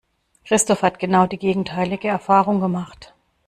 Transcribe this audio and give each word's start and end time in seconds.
Christoph 0.47 0.81
hat 0.81 0.97
genau 0.97 1.27
die 1.27 1.37
gegenteilige 1.37 2.07
Erfahrung 2.07 2.59
gemacht. 2.59 3.13